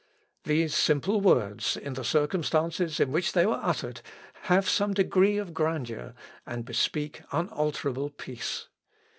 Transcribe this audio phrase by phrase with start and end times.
[0.45, 4.01] These simple words, in the circumstances in which they were uttered,
[4.45, 8.67] have some degree of grandeur, and bespeak unalterable peace.